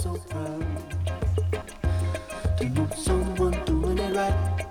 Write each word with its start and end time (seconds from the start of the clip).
so 0.00 0.16
proud 0.30 0.64
to 2.56 2.64
know 2.70 2.88
someone 2.96 3.52
doing 3.66 3.98
it 3.98 4.16
right. 4.16 4.66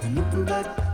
And 0.00 0.16
looking 0.16 0.44
back, 0.46 0.85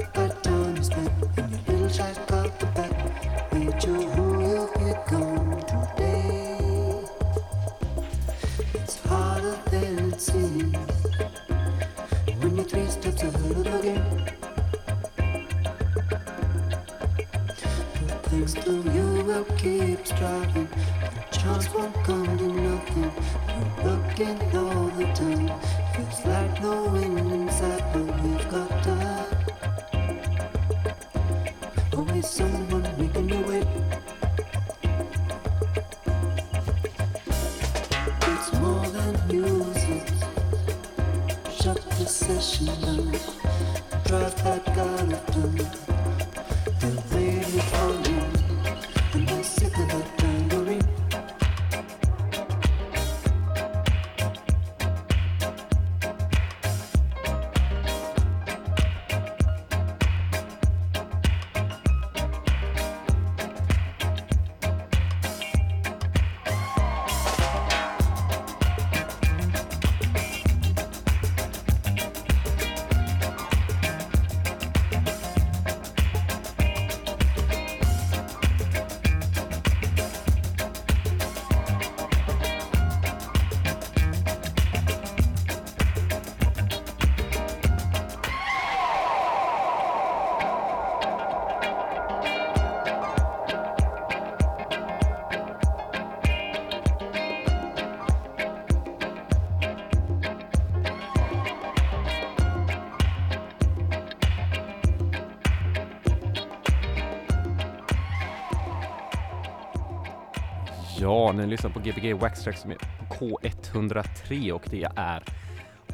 Ja, 111.33 111.37
ni 111.37 111.47
lyssnar 111.47 111.71
på 111.71 111.81
Gbg 111.81 112.13
Waxtrax 112.15 112.61
som 112.61 112.71
är 112.71 112.75
på 112.75 113.15
K103 113.15 114.53
och 114.53 114.63
det 114.71 114.89
är 114.97 115.23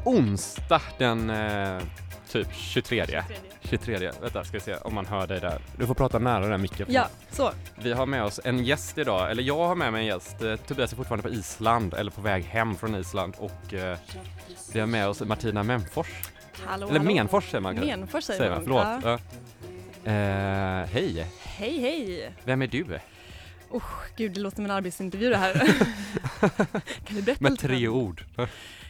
onsdag 0.03 0.81
den 0.97 1.29
eh, 1.29 1.81
typ 2.29 2.47
23. 2.53 3.23
23. 3.61 4.11
Vänta, 4.21 4.43
ska 4.43 4.57
vi 4.57 4.59
se 4.59 4.75
om 4.75 4.93
man 4.93 5.05
hör 5.05 5.27
dig 5.27 5.39
där. 5.39 5.61
Du 5.77 5.87
får 5.87 5.93
prata 5.93 6.19
nära 6.19 6.47
den 6.47 6.61
micken. 6.61 6.85
Ja, 6.89 7.07
så. 7.31 7.51
Vi 7.75 7.93
har 7.93 8.05
med 8.05 8.23
oss 8.23 8.39
en 8.43 8.63
gäst 8.63 8.97
idag, 8.97 9.31
eller 9.31 9.43
jag 9.43 9.67
har 9.67 9.75
med 9.75 9.93
mig 9.93 10.01
en 10.01 10.07
gäst. 10.07 10.41
Eh, 10.41 10.55
Tobias 10.55 10.91
är 10.91 10.97
fortfarande 10.97 11.29
på 11.29 11.35
Island, 11.35 11.93
eller 11.93 12.11
på 12.11 12.21
väg 12.21 12.43
hem 12.43 12.75
från 12.75 12.95
Island 12.95 13.35
och 13.37 13.73
eh, 13.73 13.97
vi 14.73 14.79
har 14.79 14.87
med 14.87 15.07
oss 15.07 15.21
Martina 15.21 15.63
Memfors. 15.63 16.07
Hallå, 16.65 16.87
Eller 16.89 16.99
hallå. 16.99 17.13
Menfors 17.13 17.43
säger 17.49 17.61
man 17.61 17.75
kanske. 17.75 17.97
Menfors 17.97 18.23
säger, 18.23 18.39
Säger 18.39 18.51
man, 18.51 18.63
förlåt. 18.63 18.87
Ja. 19.03 19.19
Eh, 20.11 20.85
hej, 20.87 21.27
Hej, 21.43 21.79
hej. 21.79 22.31
vem 22.43 22.61
är 22.61 22.67
du? 22.67 22.99
Gud, 24.15 24.31
det 24.31 24.39
låter 24.39 24.55
som 24.55 24.65
en 24.65 24.71
arbetsintervju 24.71 25.29
det 25.29 25.37
här. 25.37 25.53
kan 27.05 27.15
du 27.15 27.21
berätta 27.21 27.43
Med 27.43 27.59
tre 27.59 27.87
ord. 27.87 28.23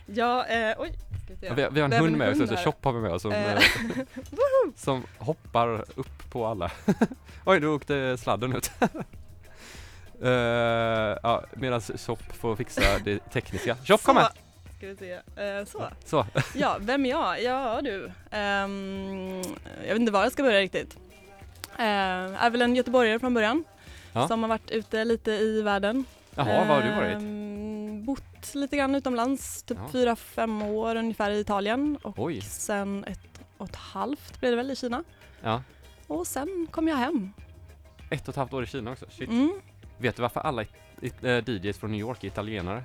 Ja, 0.05 0.45
eh, 0.45 0.75
oj. 0.77 0.91
Ska 1.25 1.33
vi. 1.53 1.61
Ja, 1.61 1.69
vi, 1.69 1.81
har 1.81 1.89
en 1.89 1.93
hund 1.93 2.17
med 2.17 2.29
oss, 2.31 2.37
hund 2.37 2.49
så 2.49 2.55
här. 2.55 2.63
Chop 2.63 2.85
har 2.85 2.93
vi 2.93 2.99
med 2.99 3.11
oss 3.11 3.21
som, 3.21 3.31
Eh. 3.31 3.53
eh, 3.53 3.61
som 4.75 5.03
hoppar 5.17 5.85
upp 5.95 6.31
på 6.31 6.45
alla. 6.45 6.71
Oj, 7.45 7.59
nu 7.59 7.67
åkte 7.67 8.17
sladden 8.17 8.55
ut. 8.55 8.71
uh, 10.23 10.29
ja, 11.23 11.43
medan 11.53 11.81
Chop 11.81 12.33
får 12.33 12.55
fixa 12.55 12.81
det 13.03 13.19
tekniska. 13.19 13.77
Chop, 13.83 14.03
kom 14.03 14.17
här! 14.17 14.29
Ska 14.77 14.87
vi 14.87 14.95
se. 14.95 15.11
Eh, 15.13 15.65
så. 15.65 15.83
Så, 16.05 16.25
Ja, 16.55 16.77
vem 16.79 17.05
är 17.05 17.09
jag? 17.09 17.43
Ja 17.43 17.81
du. 17.83 18.11
Ehm, 18.31 19.41
jag 19.81 19.93
vet 19.93 19.99
inte 19.99 20.11
var 20.11 20.23
jag 20.23 20.31
ska 20.31 20.43
börja 20.43 20.59
riktigt. 20.59 20.97
Uh, 21.79 21.85
är 22.43 22.49
väl 22.49 22.61
en 22.61 22.75
göteborgare 22.75 23.19
från 23.19 23.33
början. 23.33 23.63
Ja. 24.13 24.27
Som 24.27 24.41
har 24.43 24.49
varit 24.49 24.71
ute 24.71 25.05
lite 25.05 25.31
i 25.31 25.61
världen. 25.61 26.05
jaha, 26.35 26.65
var 26.65 26.75
har 26.75 26.81
du 26.81 26.91
varit? 26.95 27.17
Ehm, 27.17 28.05
bott 28.05 28.55
lite 28.55 28.77
grann 28.77 28.95
utomlands, 28.95 29.63
typ 29.63 29.77
Ja. 29.81 29.89
fyra, 29.91 30.15
fem 30.15 30.61
år 30.61 30.95
ungefär 30.95 31.31
i 31.31 31.39
Italien 31.39 31.97
och 32.01 32.19
Oj. 32.19 32.41
sen 32.41 33.03
ett 33.03 33.19
och 33.57 33.69
ett 33.69 33.75
halvt 33.75 34.39
blev 34.39 34.51
det 34.51 34.55
väl 34.57 34.71
i 34.71 34.75
Kina. 34.75 35.03
Ja. 35.41 35.63
Och 36.07 36.27
sen 36.27 36.67
kom 36.71 36.87
jag 36.87 36.95
hem. 36.95 37.33
Ett 38.09 38.23
och 38.27 38.29
ett 38.29 38.35
halvt 38.35 38.53
år 38.53 38.63
i 38.63 38.67
Kina 38.67 38.91
också. 38.91 39.05
Shit. 39.09 39.29
Mm. 39.29 39.51
Vet 39.97 40.15
du 40.15 40.21
varför 40.21 40.39
alla 40.39 40.63
it- 41.01 41.23
eh, 41.23 41.49
DJs 41.49 41.77
från 41.77 41.91
New 41.91 41.99
York 41.99 42.23
är 42.23 42.27
italienare? 42.27 42.83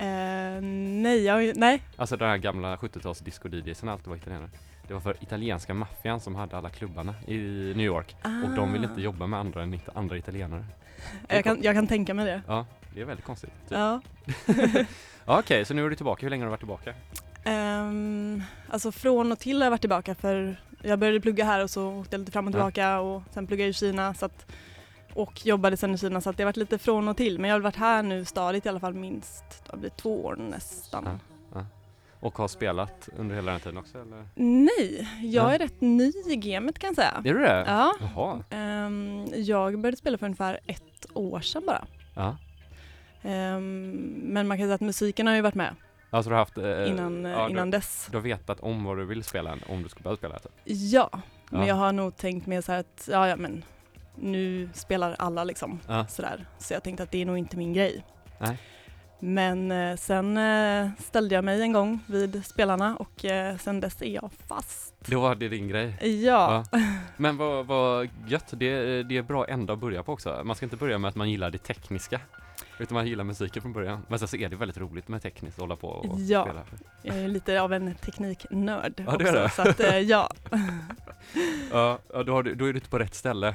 Eh, 0.00 0.60
nej, 1.02 1.24
jag, 1.24 1.56
nej. 1.56 1.82
Alltså 1.96 2.16
de 2.16 2.24
här 2.24 2.36
gamla 2.36 2.76
70-tals 2.76 3.20
disco-DJsen 3.20 3.88
alltid 3.88 4.08
var 4.08 4.16
italienare. 4.16 4.48
Det 4.88 4.94
var 4.94 5.00
för 5.00 5.16
italienska 5.22 5.74
maffian 5.74 6.20
som 6.20 6.34
hade 6.34 6.56
alla 6.56 6.70
klubbarna 6.70 7.14
i 7.26 7.36
New 7.76 7.86
York 7.86 8.16
och 8.22 8.50
de 8.56 8.72
ville 8.72 8.86
inte 8.86 9.00
jobba 9.00 9.26
med 9.26 9.40
andra 9.40 9.62
än 9.62 9.80
andra 9.94 10.16
italienare. 10.16 10.64
Ah. 11.28 11.34
Jag 11.34 11.44
kan, 11.44 11.58
jag 11.62 11.74
kan 11.74 11.86
tänka 11.86 12.14
mig 12.14 12.26
det. 12.26 12.42
Ja, 12.46 12.66
det 12.94 13.00
är 13.00 13.04
väldigt 13.04 13.26
konstigt. 13.26 13.50
Typ. 13.68 13.78
Ja. 13.78 14.00
Ja, 15.26 15.38
Okej, 15.38 15.64
så 15.64 15.74
nu 15.74 15.84
är 15.86 15.90
du 15.90 15.96
tillbaka. 15.96 16.26
Hur 16.26 16.30
länge 16.30 16.42
har 16.44 16.46
du 16.46 16.50
varit 16.50 16.60
tillbaka? 16.60 16.94
Ehm, 17.44 18.42
alltså 18.68 18.92
från 18.92 19.32
och 19.32 19.38
till 19.38 19.56
har 19.56 19.64
jag 19.66 19.70
varit 19.70 19.80
tillbaka 19.80 20.14
för 20.14 20.56
jag 20.82 20.98
började 20.98 21.20
plugga 21.20 21.44
här 21.44 21.62
och 21.62 21.70
så 21.70 21.88
åkte 21.92 22.14
jag 22.14 22.18
lite 22.20 22.32
fram 22.32 22.46
och 22.46 22.50
Ja. 22.50 22.52
tillbaka 22.52 23.00
och 23.00 23.22
sen 23.30 23.46
pluggade 23.46 23.62
jag 23.66 23.70
i 23.70 23.72
Kina 23.72 24.14
så 24.14 24.26
att, 24.26 24.46
och 25.14 25.46
jobbade 25.46 25.76
sen 25.76 25.94
i 25.94 25.98
Kina 25.98 26.20
så 26.20 26.30
att 26.30 26.36
det 26.36 26.42
har 26.42 26.46
varit 26.48 26.56
lite 26.56 26.78
från 26.78 27.08
och 27.08 27.16
till 27.16 27.38
men 27.38 27.50
jag 27.50 27.54
har 27.54 27.60
varit 27.60 27.76
här 27.76 28.02
nu 28.02 28.24
stadigt 28.24 28.66
i 28.66 28.68
alla 28.68 28.80
fall 28.80 28.94
minst, 28.94 29.44
det 29.70 29.76
blivit 29.76 29.96
två 29.96 30.24
år 30.24 30.36
nästan. 30.36 31.04
Ja. 31.54 31.64
Och 32.20 32.38
har 32.38 32.48
spelat 32.48 33.08
under 33.18 33.34
hela 33.34 33.52
den 33.52 33.60
tiden 33.60 33.78
också 33.78 33.98
eller? 33.98 34.24
Nej, 34.34 35.08
jag 35.22 35.44
Ja. 35.44 35.54
är 35.54 35.58
rätt 35.58 35.80
ny 35.80 36.12
i 36.26 36.36
gamet 36.36 36.78
kan 36.78 36.88
jag 36.88 36.96
säga. 36.96 37.22
Är 37.24 37.34
du 37.34 37.38
det? 37.40 37.64
Ja. 37.68 37.94
Jaha. 38.00 38.42
Ehm, 38.50 39.26
jag 39.34 39.78
började 39.80 39.96
spela 39.96 40.18
för 40.18 40.26
ungefär 40.26 40.60
ett 40.66 41.06
år 41.14 41.40
sedan 41.40 41.62
bara. 41.66 41.84
Ja. 42.14 42.36
Ehm, 43.22 43.90
men 44.22 44.48
man 44.48 44.58
kan 44.58 44.66
säga 44.66 44.74
att 44.74 44.80
musiken 44.80 45.26
har 45.26 45.34
ju 45.34 45.40
varit 45.40 45.54
med 45.54 45.74
Alltså 46.10 46.30
du 46.30 46.34
har 46.34 46.40
haft... 46.40 46.58
eh, 46.58 46.88
innan, 46.90 47.26
eh, 47.26 47.32
ja, 47.32 47.48
innan 47.50 47.70
du, 47.70 47.76
dess. 47.78 48.08
du 48.10 48.16
har 48.16 48.22
vetat 48.22 48.60
om 48.60 48.84
vad 48.84 48.96
du 48.98 49.04
vill 49.04 49.24
spela 49.24 49.56
om 49.68 49.82
du 49.82 49.88
ska 49.88 50.00
börja 50.00 50.16
spela? 50.16 50.38
Typ. 50.38 50.52
Ja, 50.64 51.10
men 51.50 51.60
Ja. 51.60 51.66
jag 51.66 51.74
har 51.74 51.92
nog 51.92 52.16
tänkt 52.16 52.46
mer 52.46 52.60
så 52.60 52.72
här 52.72 52.78
att 52.80 53.08
ja, 53.12 53.28
ja 53.28 53.36
men 53.36 53.64
nu 54.20 54.68
spelar 54.74 55.16
alla 55.18 55.44
liksom 55.44 55.80
Ja. 55.86 56.06
sådär. 56.06 56.46
Så 56.58 56.74
jag 56.74 56.82
tänkte 56.82 57.02
att 57.02 57.10
det 57.10 57.22
är 57.22 57.26
nog 57.26 57.38
inte 57.38 57.56
min 57.56 57.72
grej. 57.72 58.04
Nej. 58.38 58.58
Men 59.22 59.72
eh, 59.72 59.96
sen 59.96 60.36
eh, 60.36 60.90
ställde 60.98 61.34
jag 61.34 61.44
mig 61.44 61.62
en 61.62 61.72
gång 61.72 62.00
vid 62.06 62.44
spelarna 62.46 62.96
och 62.96 63.24
eh, 63.24 63.56
sen 63.56 63.80
dess 63.80 64.02
är 64.02 64.06
jag 64.14 64.30
fast. 64.48 64.94
Då 65.06 65.20
var 65.20 65.34
det 65.34 65.48
din 65.48 65.68
grej? 65.68 66.14
Ja, 66.24 66.64
Men 67.16 67.36
vad, 67.36 67.66
vad 67.66 68.08
gött, 68.26 68.46
det, 68.50 69.02
det 69.02 69.16
är 69.16 69.22
bra 69.22 69.46
ända 69.46 69.72
att 69.72 69.78
börja 69.78 70.02
på 70.02 70.12
också. 70.12 70.40
Man 70.44 70.56
ska 70.56 70.66
inte 70.66 70.76
börja 70.76 70.98
med 70.98 71.08
att 71.08 71.14
man 71.16 71.30
gillar 71.30 71.50
det 71.50 71.58
tekniska. 71.58 72.20
Utan 72.78 72.94
man 72.94 73.06
gillar 73.06 73.24
musiken 73.24 73.62
från 73.62 73.72
början. 73.72 74.06
Men 74.08 74.18
sen 74.18 74.28
så 74.28 74.36
är 74.36 74.48
det 74.48 74.56
väldigt 74.56 74.78
roligt 74.78 75.08
med 75.08 75.22
tekniskt 75.22 75.56
att 75.56 75.60
hålla 75.60 75.76
på 75.76 75.88
och 75.88 76.20
Ja. 76.20 76.42
spela. 76.44 76.62
jag 77.02 77.16
är 77.24 77.28
lite 77.28 77.60
av 77.60 77.72
en 77.72 77.94
tekniknörd 77.94 78.92
Ja, 78.96 79.04
det 79.04 79.14
också. 79.14 79.26
är 79.26 79.32
det. 79.42 79.48
Så 79.50 79.62
att, 79.62 79.80
eh, 79.80 79.98
ja. 79.98 80.30
Ja, 81.72 81.98
ja 82.12 82.22
då, 82.22 82.32
har 82.32 82.42
du, 82.42 82.54
då 82.54 82.64
är 82.64 82.72
du 82.72 82.78
ute 82.78 82.90
på 82.90 82.98
rätt 82.98 83.14
ställe. 83.14 83.54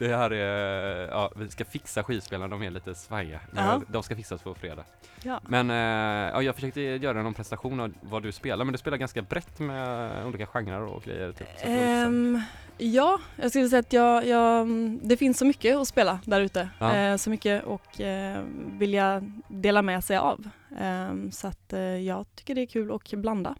Det 0.00 0.16
här 0.16 0.30
är, 0.30 1.08
ja, 1.08 1.32
vi 1.36 1.48
ska 1.48 1.64
fixa 1.64 2.02
skivspelarna, 2.02 2.48
de 2.48 2.62
är 2.62 2.70
lite 2.70 2.94
svajiga. 2.94 3.40
Ja. 3.56 3.82
De 3.88 4.02
ska 4.02 4.16
fixas 4.16 4.42
på 4.42 4.54
fredag. 4.54 4.84
ja. 5.22 5.40
Men 5.48 5.70
eh, 5.70 6.32
ja, 6.32 6.42
jag 6.42 6.54
försökte 6.54 6.80
göra 6.80 7.22
någon 7.22 7.34
prestation 7.34 7.80
av 7.80 7.92
vad 8.00 8.22
du 8.22 8.32
spelar, 8.32 8.64
men 8.64 8.72
du 8.72 8.78
spelar 8.78 8.96
ganska 8.96 9.22
brett 9.22 9.58
med 9.58 10.26
olika 10.26 10.46
genrer 10.46 10.82
och 10.82 11.02
grejer. 11.02 11.32
Typ. 11.32 11.48
Ehm, 11.62 12.42
Ja, 12.82 13.20
jag 13.36 13.50
skulle 13.50 13.68
säga 13.68 13.80
att 13.80 13.92
jag, 13.92 14.26
jag, 14.26 14.68
det 15.02 15.16
finns 15.16 15.38
så 15.38 15.44
mycket 15.44 15.76
att 15.76 15.88
spela 15.88 16.20
där 16.24 16.40
ute. 16.40 16.68
Ja. 16.78 16.96
Eh, 16.96 17.16
så 17.16 17.30
mycket 17.30 17.64
och 17.64 18.00
eh, 18.00 18.42
vilja 18.78 19.22
dela 19.48 19.82
med 19.82 20.04
sig 20.04 20.16
av. 20.16 20.48
Eh, 20.80 21.30
så 21.30 21.46
att 21.48 21.72
eh, 21.72 21.80
jag 21.80 22.26
tycker 22.34 22.54
det 22.54 22.60
är 22.60 22.66
kul 22.66 22.92
att 22.92 23.12
blanda. 23.12 23.56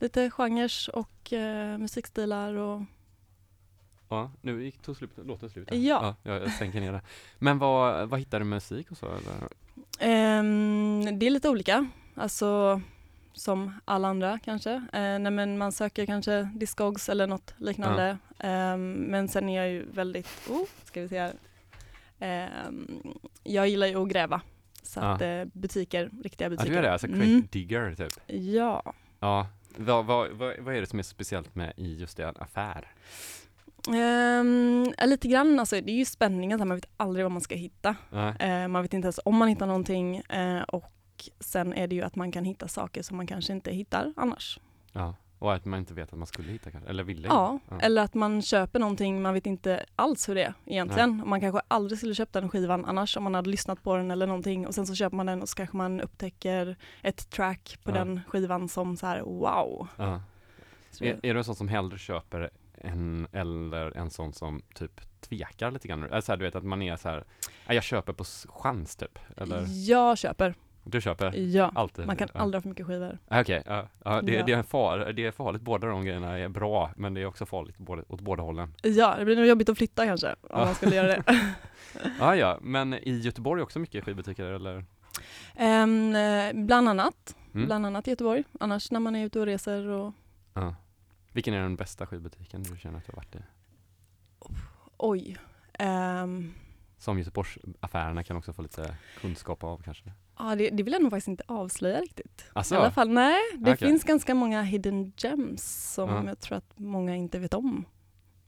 Lite 0.00 0.30
genrer 0.30 0.70
och 0.92 1.32
musikstilar 1.78 2.54
och 2.54 2.82
Ja, 4.08 4.30
nu 4.42 4.64
gick 4.64 4.82
tog 4.82 4.96
slut, 4.96 5.10
låten 5.24 5.50
slut. 5.50 5.68
Ja. 5.72 6.14
ja. 6.22 6.38
Jag 6.40 6.50
sänker 6.52 6.80
ner 6.80 6.92
det. 6.92 7.00
Men 7.38 7.58
vad, 7.58 8.08
vad 8.08 8.18
hittar 8.20 8.38
du 8.38 8.44
musik 8.44 8.90
och 8.90 8.96
så? 8.96 9.06
Ehm, 9.98 11.18
det 11.18 11.26
är 11.26 11.30
lite 11.30 11.48
olika, 11.48 11.86
alltså 12.14 12.80
som 13.32 13.80
alla 13.84 14.08
andra 14.08 14.38
kanske. 14.44 14.70
Eh, 14.72 14.82
nej 15.18 15.30
men 15.30 15.58
man 15.58 15.72
söker 15.72 16.06
kanske 16.06 16.50
Discogs 16.54 17.08
eller 17.08 17.26
något 17.26 17.54
liknande. 17.56 18.18
Ehm, 18.38 18.92
men 18.92 19.28
sen 19.28 19.48
är 19.48 19.56
jag 19.56 19.70
ju 19.70 19.86
väldigt, 19.90 20.28
oh, 20.50 20.64
ska 20.84 21.00
vi 21.00 21.08
se 21.08 21.18
här. 21.20 21.32
Ehm, 22.18 23.02
jag 23.42 23.68
gillar 23.68 23.86
ju 23.86 24.02
att 24.02 24.08
gräva. 24.08 24.40
Så 24.82 25.00
Ja. 25.00 25.04
att 25.12 25.22
eh, 25.22 25.44
butiker, 25.52 26.10
riktiga 26.24 26.46
Ja, 26.46 26.50
butiker. 26.50 26.68
du 26.70 26.74
gör 26.76 26.82
det, 26.82 26.92
alltså 26.92 27.06
Crate 27.06 27.22
Mm, 27.22 27.48
Digger 27.50 27.94
typ? 27.94 28.12
ja. 28.26 28.92
Ja. 29.20 29.46
Vad, 29.76 30.04
vad, 30.06 30.30
vad, 30.30 30.58
vad 30.58 30.74
är 30.74 30.80
det 30.80 30.86
som 30.86 30.98
är 30.98 31.02
speciellt 31.02 31.54
med 31.54 31.72
i 31.76 31.94
just 32.00 32.16
det 32.16 32.28
affär? 32.28 32.88
Ja, 33.86 35.06
lite 35.06 35.28
grann, 35.28 35.58
alltså 35.60 35.80
det 35.80 35.92
är 35.92 35.96
ju 35.96 36.04
spänningen, 36.04 36.58
man 36.68 36.74
vet 36.74 36.88
aldrig 36.96 37.24
vad 37.24 37.32
man 37.32 37.40
ska 37.40 37.54
hitta. 37.54 37.96
Nej. 38.10 38.34
Eh, 38.40 38.68
man 38.68 38.82
vet 38.82 38.94
inte 38.94 39.06
ens 39.06 39.20
om 39.24 39.36
man 39.36 39.48
hittar 39.48 39.66
någonting 39.66 40.16
eh, 40.16 40.62
och 40.62 40.92
sen 41.40 41.72
är 41.72 41.86
det 41.86 41.94
ju 41.94 42.02
att 42.02 42.16
man 42.16 42.32
kan 42.32 42.44
hitta 42.44 42.68
saker 42.68 43.02
som 43.02 43.16
man 43.16 43.26
kanske 43.26 43.52
inte 43.52 43.70
hittar 43.70 44.12
annars. 44.16 44.60
Ja. 44.92 45.14
Och 45.38 45.54
att 45.54 45.64
man 45.64 45.78
inte 45.78 45.94
vet 45.94 46.12
att 46.12 46.18
man 46.18 46.26
skulle 46.26 46.52
hitta 46.52 46.70
kanske, 46.70 46.90
eller 46.90 47.02
ville 47.04 47.28
Ja, 47.28 47.58
Ja. 47.70 47.80
eller 47.80 48.02
att 48.02 48.14
man 48.14 48.42
köper 48.42 48.78
någonting, 48.78 49.22
man 49.22 49.34
vet 49.34 49.46
inte 49.46 49.84
alls 49.96 50.28
hur 50.28 50.34
det 50.34 50.42
är 50.44 50.54
egentligen. 50.66 51.22
Man 51.26 51.40
kanske 51.40 51.60
aldrig 51.68 51.98
skulle 51.98 52.14
köpt 52.14 52.32
den 52.32 52.48
skivan 52.48 52.84
annars 52.84 53.16
om 53.16 53.22
man 53.22 53.34
hade 53.34 53.50
lyssnat 53.50 53.82
på 53.82 53.96
den 53.96 54.10
eller 54.10 54.26
någonting 54.26 54.66
och 54.66 54.74
sen 54.74 54.86
så 54.86 54.94
köper 54.94 55.16
man 55.16 55.26
den 55.26 55.42
och 55.42 55.48
så 55.48 55.56
kanske 55.56 55.76
man 55.76 56.00
upptäcker 56.00 56.76
ett 57.02 57.30
track 57.30 57.78
på 57.84 57.90
Ja. 57.90 57.94
den 57.94 58.20
skivan 58.28 58.68
som 58.68 58.96
så 58.96 59.06
här 59.06 59.20
wow. 59.20 59.88
Ja. 59.96 60.20
Är, 61.00 61.18
är 61.26 61.34
du 61.34 61.38
en 61.38 61.44
sån 61.44 61.54
som 61.54 61.68
hellre 61.68 61.98
köper 61.98 62.50
en, 62.84 63.26
eller 63.32 63.96
en 63.96 64.10
sån 64.10 64.32
som 64.32 64.62
typ 64.74 65.20
tvekar 65.20 65.70
lite 65.70 65.88
grann? 65.88 66.02
Eller 66.02 66.20
så 66.20 66.32
här, 66.32 66.36
du 66.36 66.44
vet 66.44 66.56
att 66.56 66.64
man 66.64 66.82
är 66.82 66.96
så 66.96 67.08
här, 67.08 67.24
"Nej, 67.66 67.74
jag 67.74 67.84
köper 67.84 68.12
på 68.12 68.24
chans 68.48 68.96
typ, 68.96 69.18
eller? 69.36 69.64
Jag 69.88 70.18
köper, 70.18 70.54
Du 70.84 71.00
köper? 71.00 71.32
ja. 71.36 71.72
Alltid? 71.74 72.06
Man 72.06 72.16
kan 72.16 72.28
ja. 72.34 72.40
aldrig 72.40 72.56
ha 72.58 72.62
för 72.62 72.68
mycket 72.68 72.86
skivor. 72.86 73.18
Ah, 73.28 73.40
Okej, 73.40 73.62
ja, 73.66 73.88
ja, 74.04 74.20
det. 74.22 74.42
Det, 74.42 74.52
är 74.52 74.62
far, 74.62 74.98
det 75.12 75.26
är 75.26 75.30
farligt, 75.30 75.62
båda 75.62 75.86
de 75.86 76.04
grejerna 76.04 76.38
är 76.38 76.48
bra, 76.48 76.90
men 76.96 77.14
det 77.14 77.20
är 77.20 77.26
också 77.26 77.46
farligt 77.46 77.78
både, 77.78 78.02
åt 78.08 78.20
båda 78.20 78.42
hållen. 78.42 78.74
Ja, 78.82 79.14
det 79.18 79.24
blir 79.24 79.36
nog 79.36 79.46
jobbigt 79.46 79.68
att 79.68 79.78
flytta 79.78 80.04
kanske 80.06 80.28
om 80.28 80.34
Ja. 80.50 80.64
man 80.64 80.74
skulle 80.74 80.96
göra 80.96 81.06
det. 81.06 81.22
Ja, 82.20 82.36
ja, 82.36 82.58
men 82.62 82.94
i 82.94 83.18
Göteborg 83.18 83.62
också 83.62 83.78
mycket 83.78 84.04
skivbutiker 84.04 84.44
eller? 84.44 84.84
Eh, 85.56 85.86
bland 86.54 86.88
annat, 86.88 87.36
Mm. 87.54 87.66
bland 87.66 87.86
annat 87.86 88.08
i 88.08 88.10
Göteborg. 88.10 88.44
Annars 88.60 88.90
när 88.90 89.00
man 89.00 89.16
är 89.16 89.24
ute 89.26 89.40
och 89.40 89.46
reser 89.46 89.88
och 89.88 90.12
Ja. 90.54 90.74
Vilken 91.34 91.54
är 91.54 91.60
den 91.62 91.76
bästa 91.76 92.06
skivbutiken 92.06 92.62
du 92.62 92.76
känner 92.78 92.98
att 92.98 93.06
du 93.06 93.12
har 93.12 93.16
varit 93.16 93.34
i? 93.34 93.38
oj. 94.96 95.36
Ehm, 95.72 96.54
Som 96.98 97.18
Göteborgsaffärerna 97.18 98.24
kan 98.24 98.36
också 98.36 98.52
få 98.52 98.62
lite 98.62 98.96
kunskap 99.20 99.64
av 99.64 99.82
kanske? 99.82 100.12
Ja, 100.38 100.54
det, 100.54 100.70
det 100.70 100.82
vill 100.82 100.92
jag 100.92 101.02
nog 101.02 101.10
faktiskt 101.10 101.28
inte 101.28 101.44
avslöja 101.48 102.00
riktigt. 102.00 102.44
Alltså, 102.52 102.74
I 102.74 102.78
alla 102.78 102.90
fall, 102.90 103.08
nej. 103.10 103.40
Det 103.58 103.72
Okej. 103.72 103.88
finns 103.88 104.04
ganska 104.04 104.34
många 104.34 104.62
hidden 104.62 105.12
gems 105.16 105.92
som 105.94 106.08
Ja. 106.10 106.24
jag 106.26 106.40
tror 106.40 106.58
att 106.58 106.78
många 106.78 107.16
inte 107.16 107.38
vet 107.38 107.54
om. 107.54 107.84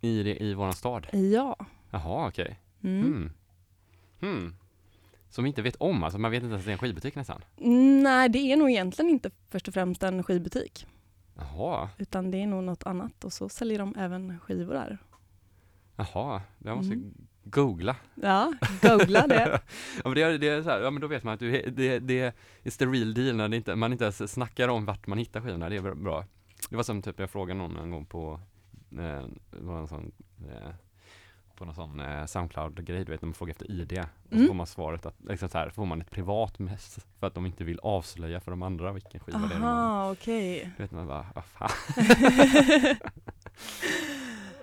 i, 0.00 0.22
det, 0.22 0.42
i 0.42 0.54
våran 0.54 0.72
stad? 0.72 1.06
Ja. 1.12 1.56
Jaha, 1.90 2.28
okej. 2.28 2.60
Mm. 2.84 3.02
Hmm. 3.02 3.32
Hmm. 4.20 4.56
Som 5.28 5.44
vi 5.44 5.48
inte 5.48 5.62
vet 5.62 5.76
om, 5.76 6.02
alltså 6.04 6.18
man 6.18 6.30
vet 6.30 6.42
inte 6.42 6.50
ens 6.52 6.60
att 6.62 6.66
det 6.66 6.70
är 6.70 6.72
en 6.72 6.78
skivbutik 6.78 7.14
nästan? 7.14 7.44
Nej, 8.02 8.28
det 8.28 8.38
är 8.38 8.56
nog 8.56 8.70
egentligen 8.70 9.10
inte 9.10 9.30
först 9.50 9.68
och 9.68 9.74
främst 9.74 10.02
en 10.02 10.22
skivbutik. 10.22 10.86
Jaha, 11.38 11.88
Utan 11.98 12.30
det 12.30 12.42
är 12.42 12.46
nog 12.46 12.64
något 12.64 12.86
annat 12.86 13.24
och 13.24 13.32
så 13.32 13.48
säljer 13.48 13.78
de 13.78 13.94
även 13.98 14.40
skivor 14.40 14.74
där. 14.74 14.98
jaha, 15.96 16.42
jag 16.58 16.76
måste 16.76 16.92
Mm. 16.94 17.14
googla. 17.44 17.96
Ja, 18.14 18.52
googla 18.82 19.26
det. 19.26 19.60
ja 19.96 20.02
men 20.04 20.14
det 20.14 20.38
det 20.38 20.48
är 20.48 20.62
så 20.62 20.70
här, 20.70 20.80
ja 20.80 20.90
men 20.90 21.00
då 21.00 21.06
vet 21.06 21.22
man 21.24 21.34
att 21.34 21.40
du, 21.40 21.50
det, 21.70 21.98
det 21.98 22.20
är 22.64 22.70
the 22.78 22.86
real 22.86 23.14
deal 23.14 23.36
när 23.36 23.48
det 23.48 23.56
inte, 23.56 23.74
man 23.76 23.92
inte 23.92 24.04
ens 24.04 24.32
snackar 24.32 24.68
om 24.68 24.84
vart 24.84 25.06
man 25.06 25.18
hittar 25.18 25.40
skivorna, 25.40 25.68
det 25.68 25.76
är 25.76 25.94
bra. 25.94 26.24
Det 26.70 26.76
var 26.76 26.82
som 26.82 27.02
typ 27.02 27.20
jag 27.20 27.30
frågade 27.30 27.58
någon 27.58 27.76
en 27.76 27.90
gång 27.90 28.06
på, 28.06 28.40
eh, 28.90 29.24
det 29.50 29.60
var 29.60 29.78
en 29.80 29.88
sån, 29.88 30.12
eh, 30.48 30.70
på 31.56 31.64
någon 31.64 31.74
sån 31.74 32.00
eh, 32.00 32.26
Soundcloud-grej, 32.26 33.04
du 33.04 33.12
vet 33.12 33.22
när 33.22 33.26
man 33.26 33.34
frågar 33.34 33.50
efter 33.50 33.70
ID, 33.70 33.92
och 33.98 34.04
så 34.30 34.34
Mm. 34.36 34.46
får 34.46 34.54
man 34.54 34.66
svaret 34.66 35.06
att, 35.06 35.14
liksom 35.28 35.48
så 35.48 35.58
här, 35.58 35.70
får 35.70 35.86
man 35.86 36.00
ett 36.00 36.10
privat 36.10 36.58
mess 36.58 36.98
för 37.20 37.26
att 37.26 37.34
de 37.34 37.46
inte 37.46 37.64
vill 37.64 37.78
avslöja 37.82 38.40
för 38.40 38.50
de 38.50 38.62
andra 38.62 38.92
vilken 38.92 39.20
skiva 39.20 39.38
det 39.38 39.44
är 39.44 39.48
de 39.48 39.62
har. 39.62 39.70
Aha, 39.72 40.12
okej. 40.12 40.70
Du 40.76 40.82
vet 40.82 40.90
man 40.92 41.06
bara, 41.06 41.26
vad 41.34 41.44
fan. 41.44 41.70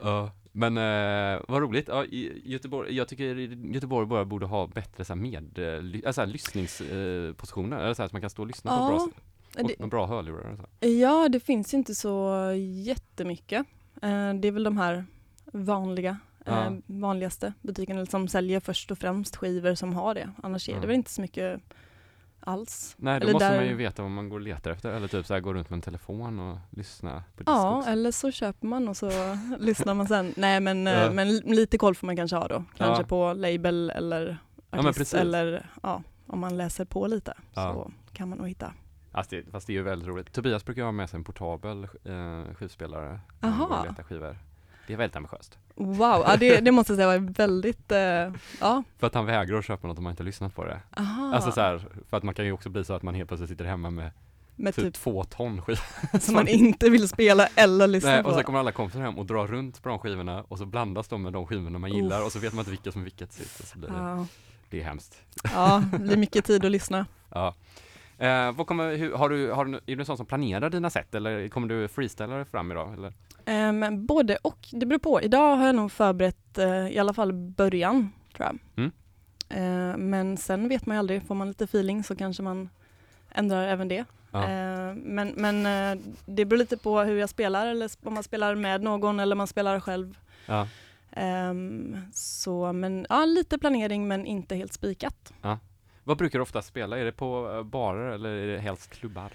Ja, 0.01 0.31
men 0.51 0.78
eh, 0.78 1.42
vad 1.48 1.62
roligt. 1.62 1.88
Ja, 1.88 2.06
Göteborg, 2.44 2.95
jag 2.95 3.07
tycker 3.07 3.36
Göteborg 3.74 4.07
bara 4.07 4.25
borde 4.25 4.45
ha 4.45 4.68
bättre 4.68 5.06
så 5.06 5.13
här, 5.13 5.22
med, 5.22 5.60
eh, 5.60 6.01
alltså, 6.07 6.22
här, 6.22 6.28
lyssningspositioner, 6.28 7.78
eller 7.80 7.94
så 7.94 8.01
här, 8.01 8.10
så 8.10 8.16
man 8.16 8.22
kan 8.22 8.30
stå 8.30 8.42
och 8.42 8.48
lyssna 8.48 8.72
på 8.72 8.78
Ja, 8.84 8.88
bra, 8.90 9.10
och, 9.63 9.68
det- 9.68 9.80
med 9.80 9.90
bra 9.90 10.06
hörlurar 10.07 10.56
så. 10.80 10.88
Ja, 10.88 11.30
det 11.30 11.40
finns 11.40 11.74
inte 11.74 11.95
så 11.95 12.34
jättemycket. 12.86 13.66
Eh, 14.01 14.34
Det 14.34 14.48
är 14.48 14.51
väl 14.51 14.63
de 14.63 14.78
här 14.78 15.06
vanliga, 15.45 16.18
Ja. 16.45 16.66
eh, 16.66 16.72
vanligaste 16.86 17.54
butikerna 17.62 18.06
som 18.06 18.28
säljer 18.28 18.60
först 18.60 18.92
och 18.92 18.98
främst 18.98 19.36
skivor 19.36 19.75
som 19.75 19.94
har 19.94 20.16
det. 20.16 20.30
Annars 20.44 20.69
är 20.69 20.74
Ja. 20.74 20.80
det 20.80 20.88
väl 20.88 20.95
inte 20.95 21.12
så 21.12 21.22
mycket 21.22 21.62
alls. 22.40 22.95
Nej, 22.98 23.19
då 23.19 23.24
Eller 23.24 23.34
måste 23.34 23.50
där- 23.50 23.56
man 23.57 23.68
ju 23.68 23.74
veta 23.75 24.01
vad 24.01 24.12
man 24.12 24.30
går 24.30 24.36
och 24.36 24.42
letar 24.42 24.72
efter, 24.72 24.92
eller 24.94 25.07
typ 25.07 25.25
så 25.25 25.34
här, 25.34 25.42
gå 25.42 25.54
runt 25.54 25.69
med 25.69 25.78
en 25.78 25.81
telefon 25.81 26.40
och 26.40 26.57
lyssna 26.69 27.24
på 27.38 27.44
Ja, 27.45 27.75
Discogs. 27.75 27.88
eller 27.88 28.12
så 28.12 28.31
köper 28.31 28.68
man 28.68 28.88
och 28.88 28.98
så 28.98 29.10
lyssnar 29.60 29.94
man 29.94 30.07
sen. 30.07 30.34
Nej 30.38 30.60
men, 30.60 30.88
eh, 30.88 30.94
Ja. 30.94 31.12
men 31.12 31.38
lite 31.38 31.78
koll 31.78 31.95
får 31.95 32.06
man 32.07 32.16
kanske 32.16 32.36
ha 32.38 32.48
då. 32.48 32.63
Kanske 32.78 33.04
Ja. 33.04 33.07
på 33.07 33.34
label 33.34 33.90
eller 33.90 34.38
Ja, 34.72 34.90
artist 34.90 35.13
eller 35.13 35.69
ja, 35.84 36.04
om 36.28 36.40
man 36.40 36.57
läser 36.57 36.86
på 36.86 37.07
lite 37.07 37.34
Ja. 37.54 37.74
så 37.74 37.92
kan 38.13 38.30
man 38.30 38.38
nog 38.38 38.48
hitta. 38.48 38.74
Fast 39.12 39.30
det, 39.30 39.51
fast 39.51 39.68
det 39.68 39.74
är 39.74 39.75
ju 39.75 39.84
väldigt 39.84 40.07
roligt. 40.07 40.34
Tobias 40.34 40.66
brukar 40.66 40.84
ha 40.84 40.92
med 40.92 41.10
sig 41.10 41.18
en 41.18 41.24
portabel 41.24 41.84
eh, 41.84 42.54
skivspelare 42.56 43.19
när 43.40 43.50
han 43.50 43.62
Aha. 43.62 43.68
går 43.69 43.80
och 43.80 43.86
letar 43.86 44.04
skivor. 44.04 44.38
Det 44.88 44.94
är 44.94 44.97
väldigt 44.97 45.15
ambitiöst. 45.15 45.57
Wow, 45.75 46.24
ja, 46.27 46.38
det, 46.39 46.59
det 46.59 46.71
måste 46.71 46.94
jag 46.94 46.97
säga 46.97 47.07
var 47.07 47.33
väldigt, 47.33 47.91
eh, 47.91 48.00
ja, 48.59 48.83
För 48.97 49.07
att 49.07 49.13
han 49.13 49.25
vägrar 49.25 49.57
att 49.57 49.66
köpa 49.66 49.87
något 49.87 49.97
om 49.97 50.04
man 50.04 50.11
inte 50.11 50.23
har 50.23 50.25
lyssnat 50.25 50.56
på 50.56 50.66
det. 50.66 50.80
aha. 50.97 51.33
Alltså 51.35 51.52
så 51.52 51.61
här, 51.61 51.87
för 52.09 52.18
att 52.18 52.23
man 52.23 52.33
kan 52.33 52.45
ju 52.45 52.52
också 52.52 52.69
bli 52.69 52.83
så 52.83 52.94
att 52.94 53.04
man 53.04 53.16
helt 53.16 53.28
plötsligt 53.28 53.49
sitter 53.49 53.66
hemma 53.66 53.90
med 53.90 54.11
med 54.56 54.75
typ 54.75 54.85
typ 54.85 54.94
två 54.94 55.23
ton 55.23 55.61
skivor. 55.61 56.19
som 56.19 56.35
man 56.35 56.47
inte 56.47 56.90
vill 56.90 57.09
spela 57.09 57.47
eller 57.56 57.87
lyssna 57.87 58.09
Nej, 58.11 58.23
på. 58.23 58.30
och 58.30 58.35
så 58.35 58.44
kommer 58.44 58.59
alla 58.59 58.71
kompisar 58.71 59.02
hem 59.02 59.18
och 59.19 59.25
drar 59.25 59.47
runt 59.47 59.83
på 59.83 59.90
de 59.90 59.99
skivorna 59.99 60.44
och 60.47 60.57
så 60.57 60.66
blandas 60.66 61.07
de 61.07 61.21
med 61.21 61.33
de 61.33 61.47
skivorna 61.47 61.80
man 61.80 61.92
gillar 61.92 62.25
och 62.25 62.31
så 62.31 62.40
vet 62.40 62.54
man 62.54 62.61
inte 62.61 62.71
vilka 62.71 62.92
som 62.92 63.02
är 63.02 63.23
och 63.23 63.33
Så 63.68 63.80
blir 63.80 63.90
det, 63.90 63.95
ja, 63.95 64.28
det 64.69 64.81
är 64.81 64.83
hemskt. 64.83 65.21
ja, 65.44 65.83
det 65.92 65.99
blir 65.99 66.18
mycket 66.18 66.45
tid 66.45 66.66
att 66.66 66.71
lyssna. 66.71 67.06
Ja. 67.30 67.56
Eh, 68.23 68.51
vad 68.51 68.68
kommer, 68.68 68.95
hur, 68.95 69.13
har 69.15 69.30
du, 69.30 69.51
har 69.51 69.65
är 69.65 69.81
du 69.85 69.99
en 69.99 70.06
sån 70.06 70.18
som 70.18 70.25
planerar 70.25 70.69
dina 70.69 70.89
set 70.89 71.15
eller 71.15 71.47
kommer 71.47 71.68
du 71.68 71.87
freestyla 71.87 72.35
dig 72.35 72.45
fram 72.45 72.71
idag? 72.71 72.94
Eller? 72.94 73.13
Men 73.71 74.06
både 74.06 74.37
och, 74.42 74.68
det 74.71 74.85
beror 74.85 74.99
på. 74.99 75.21
Idag 75.21 75.56
har 75.56 75.65
jag 75.65 75.75
nog 75.75 75.92
förberett 75.92 76.57
eh, 76.57 76.87
i 76.87 76.99
alla 76.99 77.13
fall 77.13 77.33
början, 77.33 78.11
tror 78.35 78.47
jag. 78.49 78.59
Mm. 78.75 78.92
Eh, 79.49 79.97
Men 79.97 80.37
sen 80.37 80.69
vet 80.69 80.85
man 80.85 80.95
ju 80.95 80.99
aldrig, 80.99 81.23
får 81.27 81.35
man 81.35 81.47
lite 81.47 81.63
feeling 81.63 82.03
så 82.03 82.15
kanske 82.15 82.44
man 82.44 82.69
ändrar 83.31 83.68
även 83.68 83.87
det. 83.87 84.06
Ja. 84.31 84.44
Eh, 84.44 84.94
Men, 84.95 85.33
men 85.35 85.63
det 86.25 86.45
beror 86.45 86.57
lite 86.59 86.77
på 86.77 86.99
hur 86.99 87.18
jag 87.19 87.30
spelar, 87.30 87.68
eller 87.68 87.89
om 88.03 88.13
man 88.13 88.23
spelar 88.23 88.56
med 88.56 88.81
någon 88.83 89.19
eller 89.19 89.35
man 89.35 89.47
spelar 89.47 89.80
själv. 89.80 90.18
Ja. 90.45 90.68
Ehm, 91.11 91.97
Så, 92.13 92.73
men 92.73 93.06
ja, 93.09 93.25
lite 93.25 93.57
planering 93.57 94.07
men 94.07 94.25
inte 94.25 94.56
helt 94.56 94.73
spikat. 94.73 95.33
Vad 96.04 96.18
brukar 96.18 96.40
du 96.40 96.44
ofta 96.44 96.62
spela? 96.62 96.98
Är 97.00 97.06
det 97.06 97.12
på 97.12 97.52
eh, 97.57 97.64
barer 97.64 98.12
eller 98.12 98.30
är 98.30 98.48
det 98.48 98.60
helst 98.60 98.90
klubbar? 98.94 99.31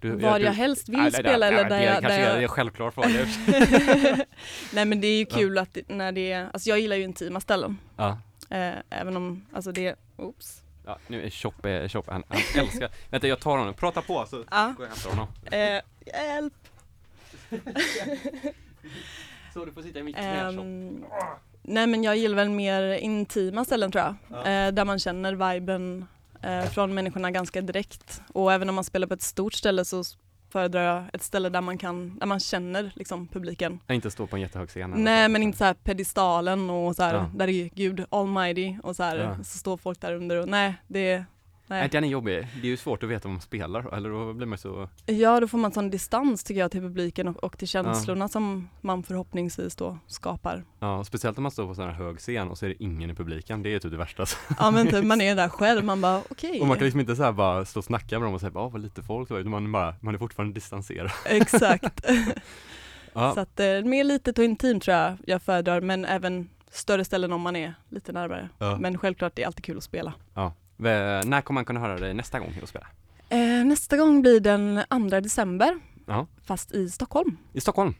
Du, 0.00 0.10
Var 0.16 0.38
du- 0.38 0.44
jag 0.44 0.52
helst 0.52 0.88
vill 0.88 0.98
Nej, 0.98 1.12
spela 1.12 1.28
nej, 1.28 1.34
eller 1.34 1.50
nej, 1.62 1.70
där 1.70 1.78
det 1.78 1.84
jag... 1.84 2.00
kanske 2.00 2.20
Där 2.20 2.30
är 2.30 2.36
en 2.36 2.42
jag... 2.42 2.50
självklar 2.50 2.90
fråga. 2.90 3.08
Nej 4.72 4.84
men 4.84 5.00
det 5.00 5.06
är 5.06 5.18
ju 5.18 5.26
Ja. 5.30 5.36
kul 5.36 5.58
att 5.58 5.74
det, 5.74 5.88
när 5.88 6.12
det 6.12 6.32
är, 6.32 6.50
alltså 6.52 6.68
jag 6.68 6.78
gillar 6.80 6.96
ju 6.96 7.02
intima 7.02 7.40
ställen. 7.40 7.78
ja. 7.96 8.18
Eh, 8.50 8.74
även 8.90 9.16
om, 9.16 9.44
alltså 9.52 9.72
det, 9.72 9.94
oops. 10.16 10.62
ja, 10.86 10.98
nu 11.06 11.22
är 11.26 11.30
Chop, 11.30 11.66
eh, 11.66 11.88
Chop 11.88 12.06
han, 12.10 12.24
han 12.28 12.38
älskar, 12.56 12.90
vänta 13.10 13.28
jag 13.28 13.40
tar 13.40 13.56
honom, 13.58 13.74
prata 13.74 14.02
på 14.02 14.26
så 14.26 14.44
Ja. 14.50 14.74
går 14.76 14.86
jag 14.86 14.92
och 14.92 14.98
hämtar 14.98 15.10
honom. 15.10 15.28
Eh, 15.44 15.80
hjälp! 16.06 16.54
Så 19.54 19.64
du 19.64 19.72
får 19.72 19.82
sitta 19.82 19.98
i 19.98 20.02
mitt 20.02 20.16
knä 20.16 20.52
Chop. 20.52 21.10
Nej 21.68 21.86
men 21.86 22.02
jag 22.04 22.16
gillar 22.16 22.36
väl 22.36 22.48
mer 22.48 22.92
intima 22.92 23.64
ställen 23.64 23.92
tror 23.92 24.04
jag. 24.04 24.14
Ja. 24.30 24.38
Eh, 24.50 24.72
där 24.72 24.84
man 24.84 24.98
känner 24.98 25.52
viben 25.54 26.06
eh, 26.42 26.62
från 26.64 26.94
människorna 26.94 27.30
ganska 27.30 27.60
direkt. 27.60 28.20
Och 28.32 28.52
även 28.52 28.68
om 28.68 28.74
man 28.74 28.84
spelar 28.84 29.06
på 29.06 29.14
ett 29.14 29.22
stort 29.22 29.54
ställe 29.54 29.84
så 29.84 30.02
föredrar 30.52 30.80
jag 30.82 31.04
ett 31.12 31.22
ställe 31.22 31.48
där 31.48 31.60
man 31.60 31.78
kan, 31.78 32.18
där 32.18 32.26
man 32.26 32.40
känner 32.40 32.92
liksom 32.94 33.28
publiken. 33.28 33.80
Jag 33.86 33.94
inte 33.94 34.10
stå 34.10 34.26
på 34.26 34.36
en 34.36 34.42
jättehög 34.42 34.68
scen. 34.68 34.92
eller 34.92 35.02
Nej 35.04 35.28
men 35.28 35.42
inte 35.42 35.58
så 35.58 35.64
här 35.64 35.74
pedestalen 35.74 36.70
och 36.70 36.96
så 36.96 37.02
här, 37.02 37.14
Ja. 37.14 37.30
där 37.34 37.48
är 37.48 37.70
Gud 37.74 38.04
almighty 38.10 38.76
och 38.82 38.96
så 38.96 39.02
här, 39.02 39.16
Ja. 39.16 39.44
så 39.44 39.58
står 39.58 39.76
folk 39.76 40.00
där 40.00 40.14
under 40.14 40.36
och 40.36 40.48
nej, 40.48 40.74
det, 40.86 41.24
Nej, 41.68 41.80
nej. 41.80 41.88
den 41.88 42.04
är 42.04 42.08
jobbig. 42.08 42.46
Det 42.54 42.66
är 42.66 42.70
ju 42.70 42.76
svårt 42.76 43.02
att 43.02 43.08
veta 43.08 43.28
vad 43.28 43.32
man 43.32 43.40
spelar, 43.40 43.94
eller 43.94 44.10
då 44.10 44.32
blir 44.32 44.46
man 44.46 44.58
så... 44.58 44.88
Ja, 45.06 45.40
då 45.40 45.48
får 45.48 45.58
man 45.58 45.72
sån 45.72 45.90
distans 45.90 46.44
tycker 46.44 46.60
jag 46.60 46.70
till 46.70 46.80
publiken 46.80 47.28
och, 47.28 47.36
och 47.44 47.58
till 47.58 47.68
känslorna 47.68 48.28
som 48.28 48.68
man 48.80 49.02
förhoppningsvis 49.02 49.76
då 49.76 49.98
skapar. 50.06 50.64
Ja, 50.78 51.04
speciellt 51.04 51.36
om 51.38 51.42
man 51.42 51.52
står 51.52 51.66
på 51.66 51.74
sån 51.74 51.84
här 51.84 51.92
hög 51.92 52.18
scen 52.18 52.48
och 52.48 52.58
så 52.58 52.64
är 52.64 52.68
det 52.68 52.82
ingen 52.82 53.10
i 53.10 53.14
publiken. 53.14 53.62
Det 53.62 53.74
är 53.74 53.78
typ 53.78 53.90
det 53.90 53.96
värsta. 53.96 54.24
Ja 54.58 54.70
men 54.70 54.86
typ, 54.86 55.04
man 55.04 55.20
är 55.20 55.34
där 55.34 55.48
själv, 55.48 55.84
man 55.84 56.00
bara 56.00 56.18
okej. 56.30 56.60
Och 56.60 56.66
man 56.66 56.76
kan 56.76 56.84
liksom 56.84 57.00
inte 57.00 57.16
så 57.16 57.32
bara 57.32 57.64
stå 57.64 57.80
och 57.80 57.84
snacka 57.84 58.18
med 58.18 58.26
dem 58.26 58.34
och 58.34 58.40
säga 58.40 58.52
åh 58.54 58.70
vad 58.72 58.80
lite 58.82 59.02
folk 59.02 59.28
det 59.28 59.34
var", 59.34 59.40
utan 59.40 59.50
man 59.50 59.72
bara, 59.72 59.94
man 60.00 60.14
är 60.14 60.18
fortfarande 60.18 60.54
distanserad. 60.54 61.10
Exakt. 61.24 62.04
Ja, 63.12 63.34
Så 63.34 63.40
att 63.40 63.60
eh, 63.60 63.66
mer 63.84 64.04
litet 64.04 64.38
och 64.38 64.44
intimt 64.44 64.82
tror 64.82 64.96
jag 64.96 65.16
jag 65.26 65.42
föredrar, 65.42 65.80
men 65.80 66.04
även 66.04 66.48
större 66.70 67.04
ställen 67.04 67.32
om 67.32 67.40
man 67.40 67.56
är 67.56 67.74
lite 67.88 68.12
närmare. 68.12 68.48
Ja. 68.58 68.76
Men 68.80 68.98
självklart 68.98 69.32
det 69.36 69.42
är 69.42 69.46
alltid 69.46 69.64
kul 69.64 69.76
att 69.76 69.82
spela. 69.84 70.12
V- 70.34 70.50
när 70.78 71.40
kommer 71.40 71.58
man 71.58 71.64
kunna 71.64 71.80
höra 71.80 71.98
dig 71.98 72.14
nästa 72.14 72.38
gång 72.38 72.54
och 72.62 72.68
spela? 72.68 72.86
Eh, 73.28 73.64
nästa 73.64 73.96
gång 73.96 74.22
blir 74.22 74.40
den 74.40 74.82
2 75.10 75.20
december, 75.20 75.80
Ja. 76.06 76.26
fast 76.44 76.72
i 76.72 76.90
Stockholm, 76.90 77.36
I 77.52 77.60
Stockholm? 77.60 77.94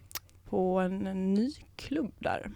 på 0.44 0.78
en, 0.80 1.34
ny 1.34 1.50
klubb 1.76 2.12
där. 2.18 2.50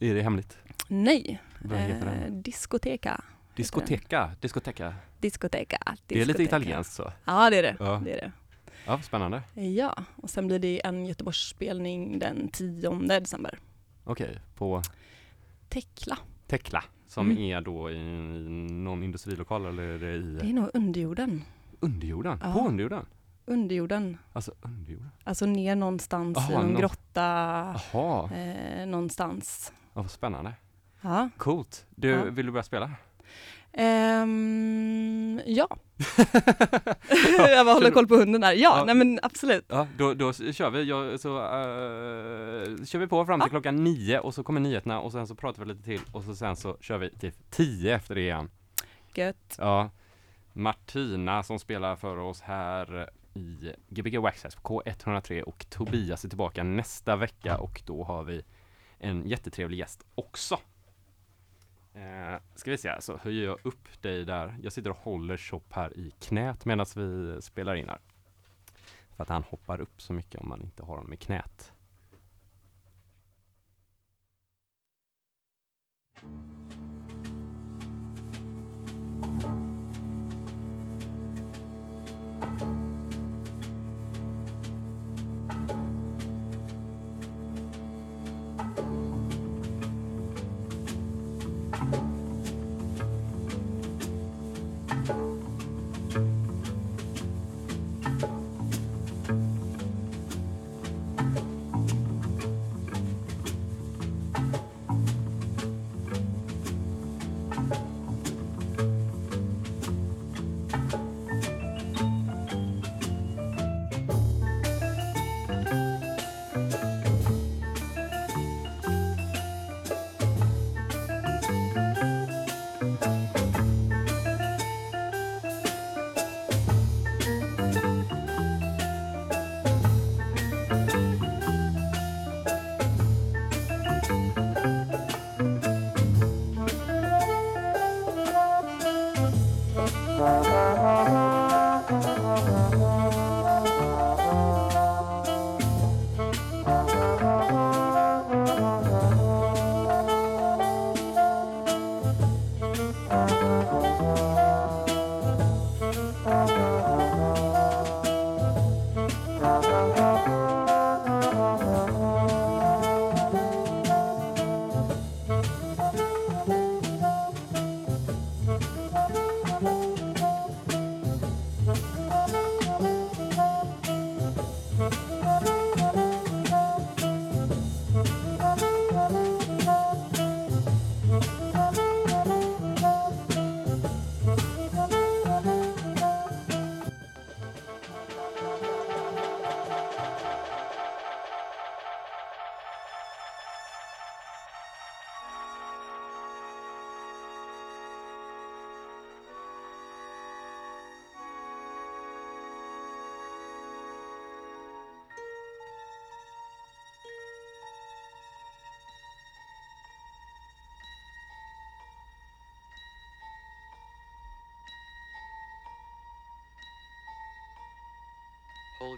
Är 0.00 0.14
det 0.14 0.22
hemligt? 0.22 0.58
Nej, 0.88 1.42
Vad 1.64 1.78
heter 1.78 2.06
eh, 2.06 2.12
den? 2.12 2.42
Diskoteka. 2.42 3.20
Diskoteka? 3.56 4.30
Diskoteka? 4.40 4.94
Diskoteka. 5.20 5.78
Det 6.06 6.20
är 6.20 6.24
lite 6.24 6.42
italienskt 6.42 6.94
så. 6.94 7.12
Ja 7.24 7.50
det 7.50 7.56
är 7.58 7.62
det. 7.62 7.76
Ja. 7.78 8.02
det, 8.04 8.12
är 8.12 8.16
det. 8.16 8.32
Ja, 8.86 9.00
spännande. 9.02 9.42
Ja, 9.54 9.94
och 10.16 10.30
sen 10.30 10.46
blir 10.46 10.58
det 10.58 10.86
en 10.86 11.06
Göteborgsspelning 11.06 12.18
den 12.18 12.48
10 12.48 12.90
december. 13.20 13.58
Okej, 14.04 14.40
på 14.56 14.82
Tekla. 15.68 16.18
Tekla, 16.46 16.84
som 17.10 17.30
Mm. 17.30 17.42
är 17.42 17.60
då 17.60 17.90
i, 17.90 17.94
i 17.94 18.72
någon 18.72 19.02
industrilokal 19.02 19.66
eller 19.66 19.82
är 19.82 19.98
det 19.98 20.18
Det 20.38 20.46
i 20.46 20.50
är 20.50 20.54
nog 20.54 20.70
underjorden. 20.74 21.42
underjorden? 21.80 22.38
Ja. 22.42 22.52
På 22.52 22.68
underjorden? 22.68 23.06
Underjorden. 23.46 24.18
Alltså 24.32 24.52
underjorden? 24.62 25.10
Alltså 25.24 25.46
ner 25.46 25.76
någonstans 25.76 26.38
i 26.38 26.40
Aha, 26.40 26.62
någon 26.62 26.72
nå- 26.72 26.78
grotta 26.80 27.74
eh, 28.34 28.86
någonstans. 28.86 29.72
ja, 29.94 30.02
vad 30.02 30.10
spännande. 30.10 30.52
Ja. 31.00 31.28
Coolt. 31.36 31.86
Du, 31.90 32.08
Ja. 32.08 32.24
vill 32.24 32.46
du 32.46 32.52
börja 32.52 32.62
spela? 32.62 32.90
Ehm, 33.72 35.40
ja. 35.46 35.68
jag 37.38 37.66
bara 37.66 37.74
håller 37.74 37.90
koll 37.90 38.06
på 38.06 38.16
hunden 38.16 38.40
där. 38.40 38.52
Ja, 38.52 38.78
Ja. 38.78 38.84
nej 38.84 38.94
men 38.94 39.20
absolut. 39.22 39.64
Ja, 39.68 39.86
då, 39.98 40.14
då 40.14 40.32
kör 40.32 40.70
vi. 40.70 40.84
Jag, 40.84 41.20
så 41.20 41.36
eh, 41.38 42.84
kör 42.84 42.98
vi 42.98 43.06
på 43.06 43.24
fram 43.26 43.40
till 43.40 43.46
Ja. 43.46 43.50
klockan 43.50 43.84
nio 43.84 44.18
och 44.18 44.34
så 44.34 44.42
kommer 44.42 44.60
nyheterna 44.60 45.00
och 45.00 45.12
sen 45.12 45.26
så 45.26 45.34
pratar 45.34 45.62
vi 45.64 45.68
lite 45.68 45.82
till 45.84 46.00
och 46.12 46.24
så 46.24 46.34
sen 46.34 46.56
så 46.56 46.76
kör 46.80 46.98
vi 46.98 47.10
till 47.10 47.32
tio 47.50 47.94
efter 47.94 48.14
det 48.14 48.20
igen. 48.20 48.50
Gött. 49.14 49.56
Ja, 49.58 49.90
Martina 50.52 51.42
som 51.42 51.58
spelar 51.58 51.96
för 51.96 52.16
oss 52.16 52.40
här 52.40 53.10
i 53.34 53.72
Gbg 53.88 54.18
Waxxax 54.18 54.54
på 54.56 54.82
K103 54.82 55.42
och 55.42 55.66
Tobias 55.70 56.24
är 56.24 56.28
tillbaka 56.28 56.62
nästa 56.62 57.16
vecka 57.16 57.58
och 57.58 57.82
då 57.86 58.04
har 58.04 58.24
vi 58.24 58.42
en 58.98 59.26
jättetrevlig 59.28 59.78
gäst 59.78 60.04
också. 60.14 60.58
Eh, 61.94 62.40
ska 62.54 62.70
vi 62.70 62.78
se, 62.78 63.00
så 63.00 63.16
höjer 63.16 63.44
jag 63.44 63.58
upp 63.62 64.02
dig 64.02 64.24
där. 64.24 64.56
Jag 64.62 64.72
sitter 64.72 64.90
och 64.90 64.96
håller 64.96 65.36
Chop 65.36 65.72
här 65.72 65.96
i 65.98 66.10
knät 66.20 66.64
medan 66.64 66.86
vi 66.96 67.38
spelar 67.42 67.74
in 67.74 67.88
här. 67.88 68.00
För 69.16 69.22
att 69.22 69.28
han 69.28 69.42
hoppar 69.42 69.80
upp 69.80 70.02
så 70.02 70.12
mycket 70.12 70.40
om 70.40 70.48
man 70.48 70.62
inte 70.62 70.82
har 70.82 70.96
honom 70.96 71.12
i 71.12 71.16
knät. 71.16 71.72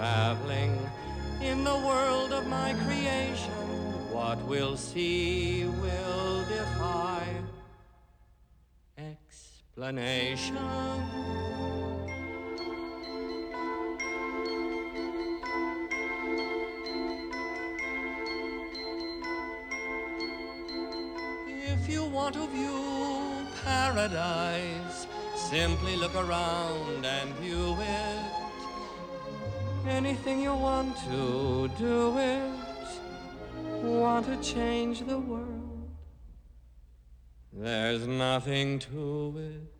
traveling 0.00 0.74
in 1.42 1.62
the 1.62 1.76
world 1.76 2.32
of 2.32 2.46
my 2.46 2.72
creation. 2.86 3.52
What 4.10 4.38
we'll 4.46 4.78
see 4.78 5.66
will 5.82 6.42
defy 6.48 7.26
explanation. 8.96 10.56
If 21.74 21.90
you 21.90 22.04
want 22.06 22.36
to 22.36 22.46
view 22.46 23.46
paradise, 23.66 25.06
simply 25.34 25.96
look 25.96 26.14
around 26.14 27.04
and 27.04 27.34
view 27.34 27.76
it. 27.78 28.29
Anything 29.90 30.40
you 30.40 30.54
want 30.54 30.96
to 31.08 31.68
do 31.76 32.16
it. 32.16 32.52
Want 33.82 34.24
to 34.26 34.36
change 34.36 35.00
the 35.00 35.18
world. 35.18 35.90
There's 37.52 38.06
nothing 38.06 38.78
to 38.78 39.34
it. 39.36 39.79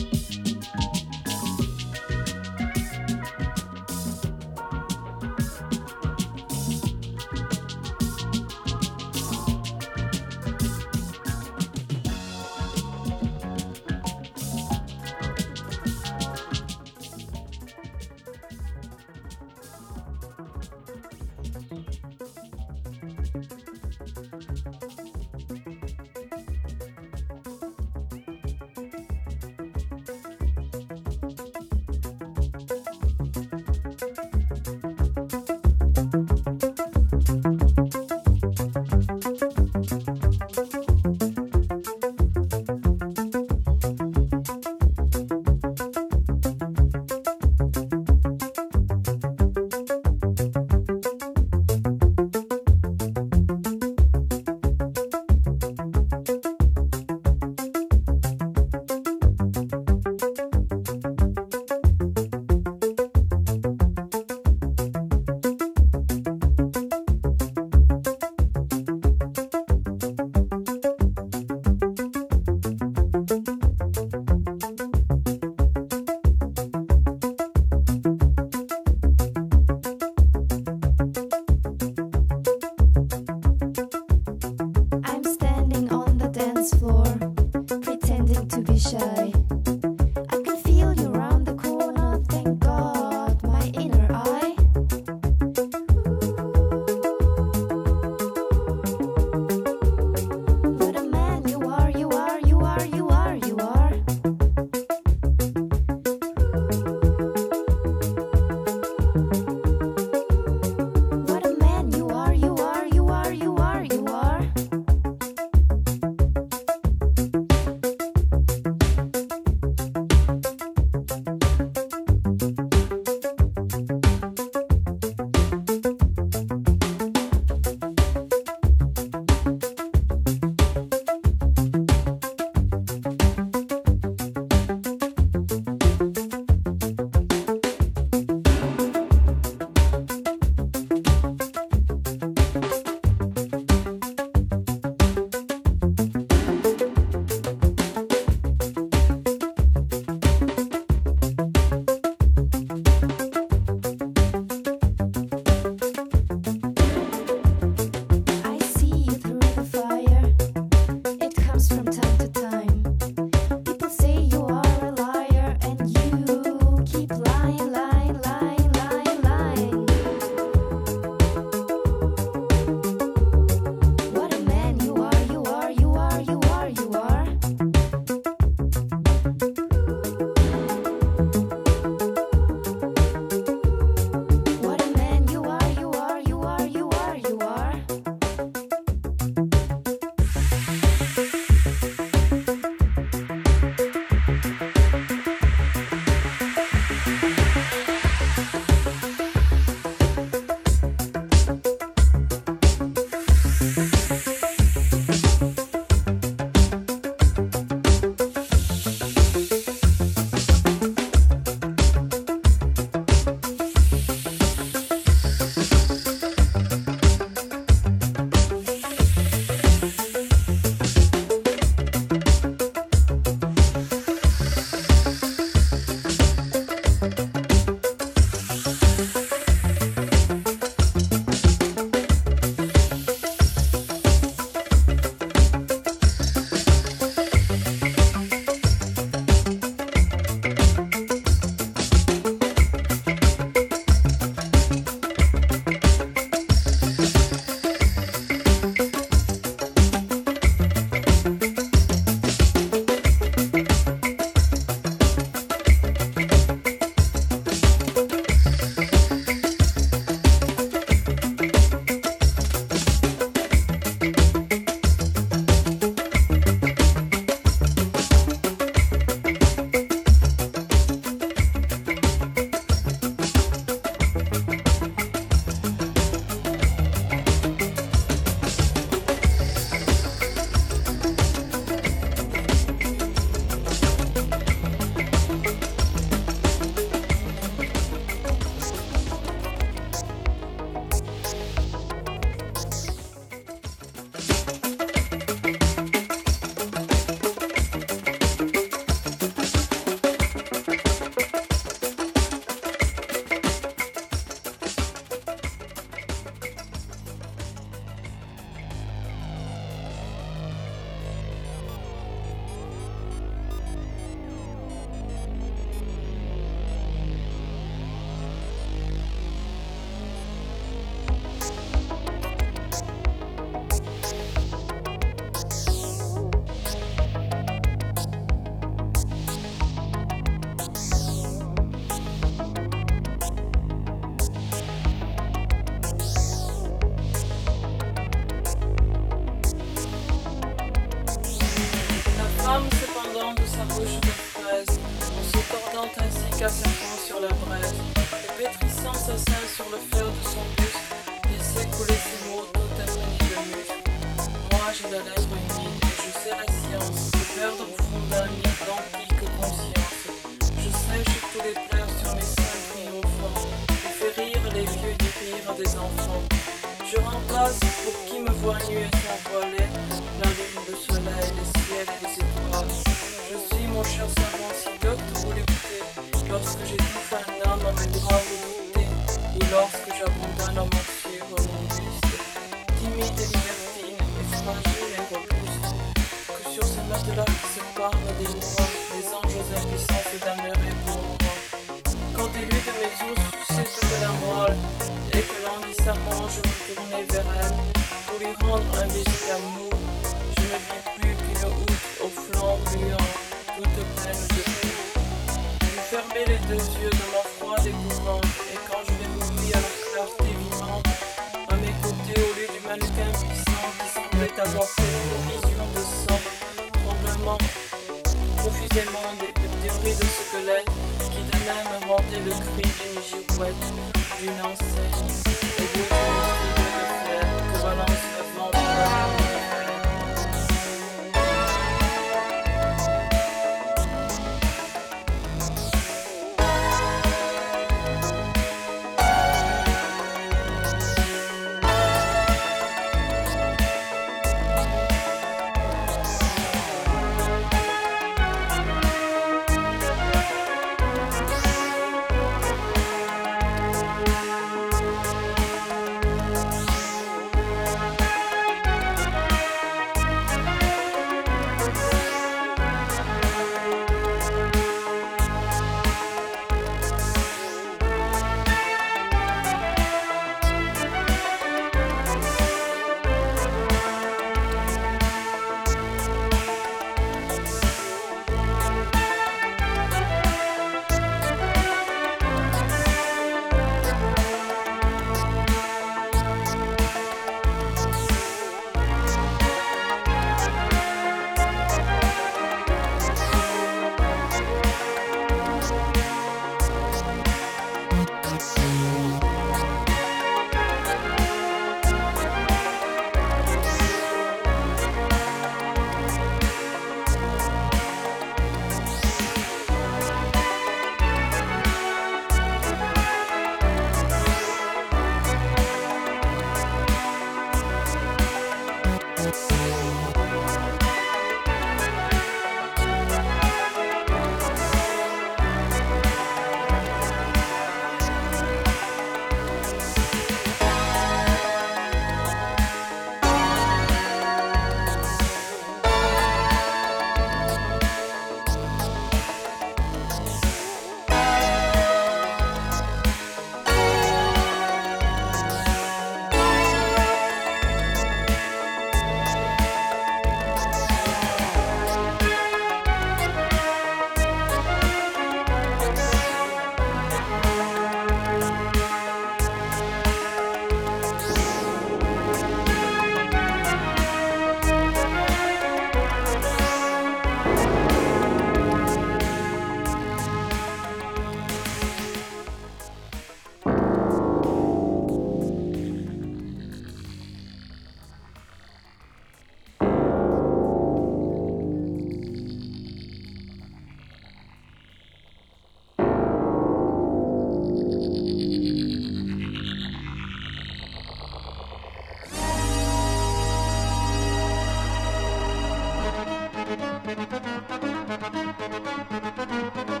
Música 599.11 600.00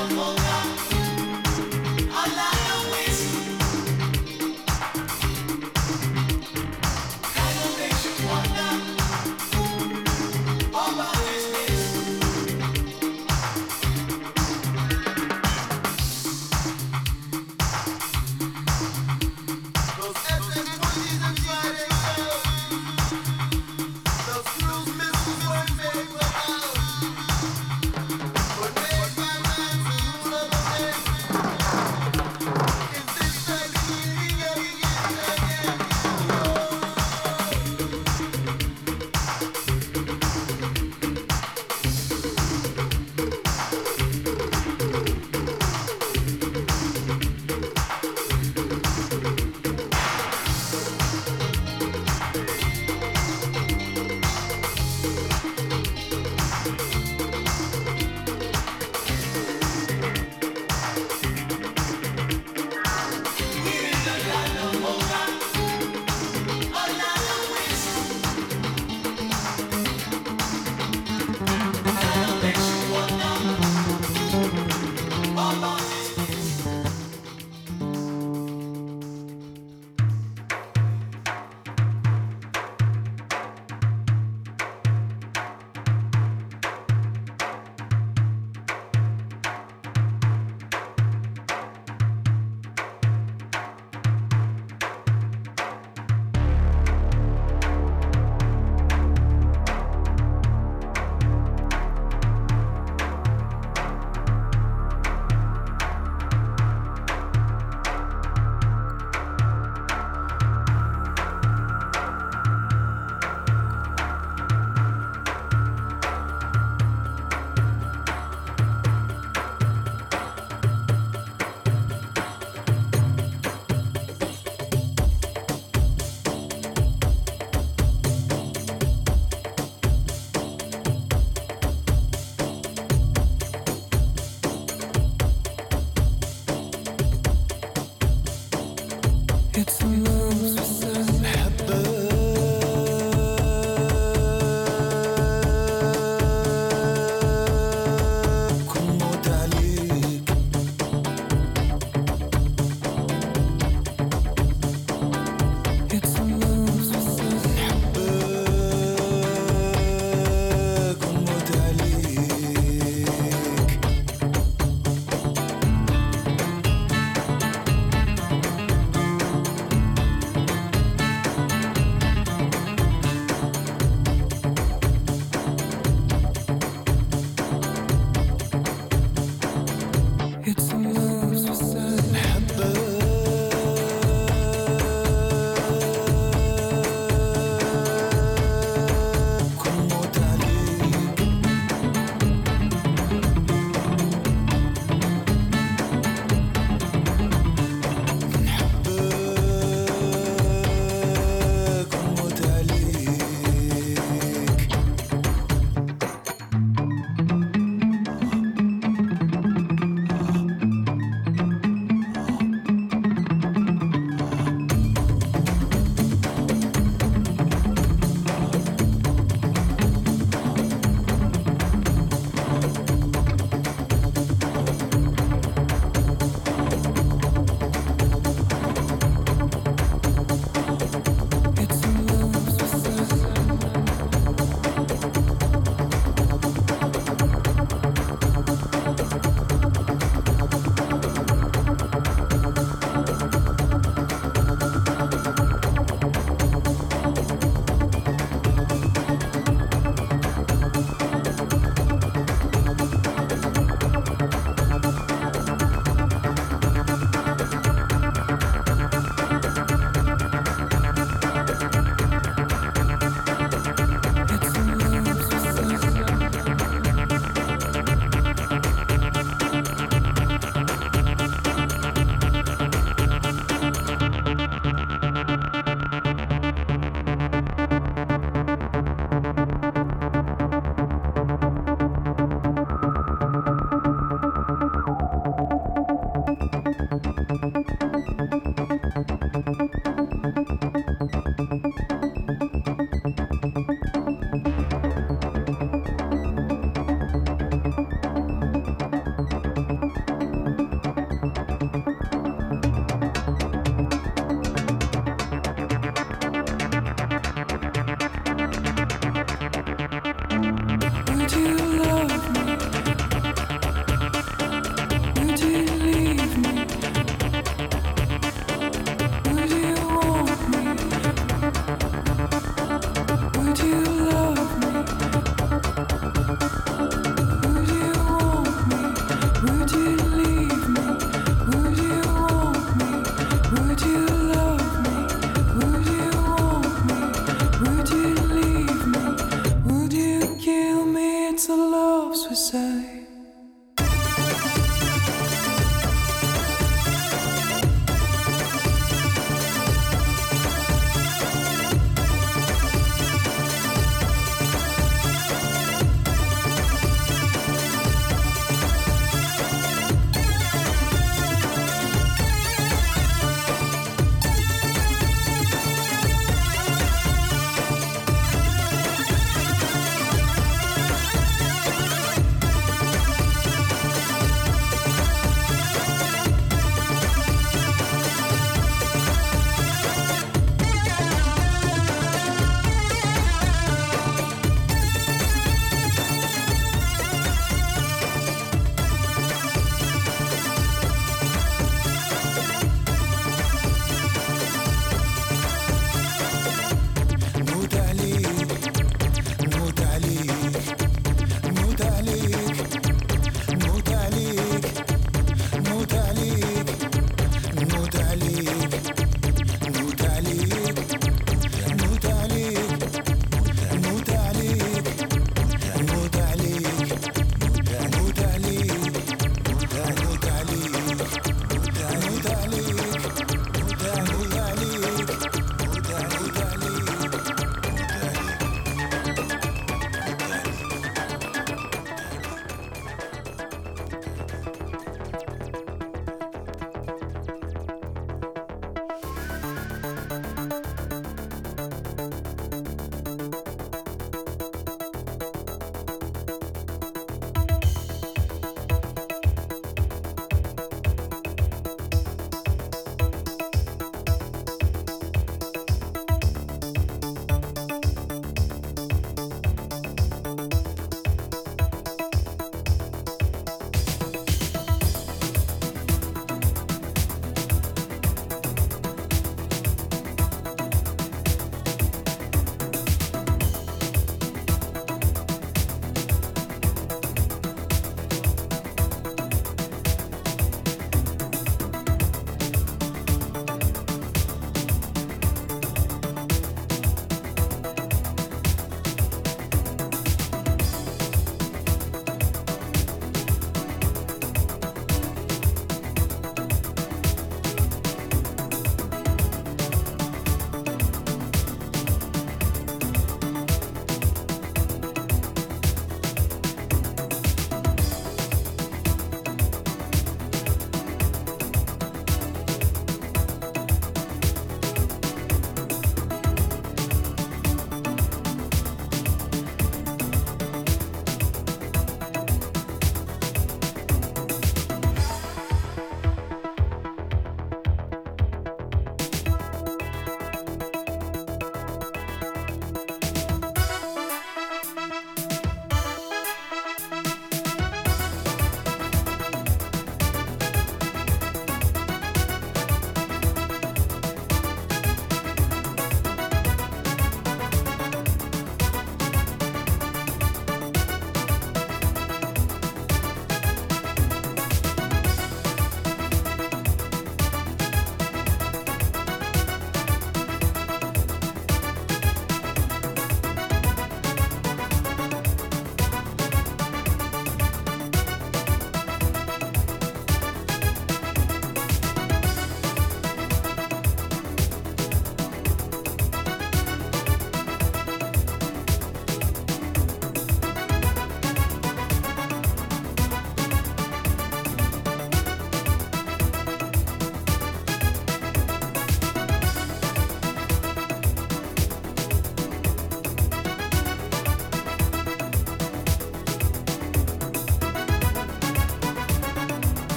ọlọ́mọ. 0.00 0.26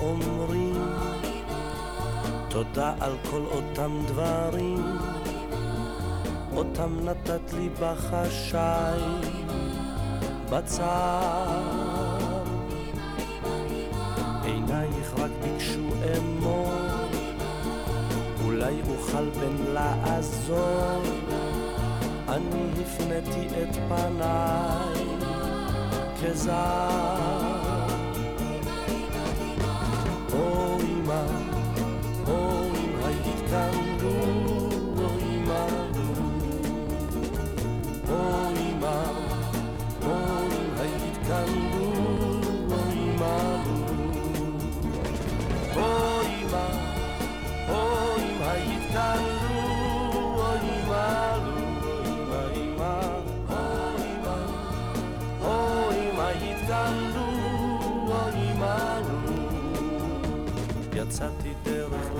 אומרים 0.00 0.82
תודה 2.48 2.94
על 3.00 3.12
כל 3.30 3.42
אותם 3.50 3.98
דברים 4.06 4.98
אותם 6.56 6.90
נתת 7.04 7.52
לי 7.52 7.68
בחשאי 7.80 9.00
בצר 10.50 11.60
עינייך 14.44 15.14
רק 15.18 15.30
ביקשו 15.42 15.88
אמור 16.18 16.72
אולי 18.44 18.80
אוכל 18.90 19.28
בן 19.30 19.72
לעזור 19.72 21.02
אני 22.28 22.68
הפניתי 22.82 23.46
את 23.46 23.76
פניי 23.88 25.04
כזר 26.22 27.15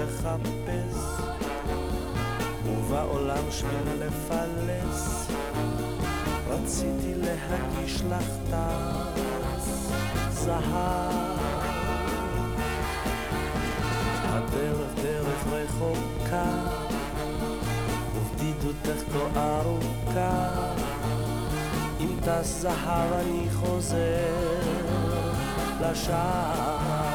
לחפש, 0.07 0.99
ובעולם 2.67 3.45
שביל 3.51 4.07
לפלס, 4.07 5.27
רציתי 6.49 7.15
להגיש 7.15 8.03
לך 8.11 8.29
טס 8.51 9.91
זהב. 10.31 11.37
הדרך 14.25 14.91
דרך 15.03 15.47
רחוקה, 15.53 16.45
ובדידותך 18.17 19.13
כה 19.13 19.61
ארוכה, 19.61 20.49
אם 22.01 22.17
טס 22.25 22.61
זהב 22.61 23.13
אני 23.13 23.47
חוזר 23.61 24.61
לשער. 25.81 27.06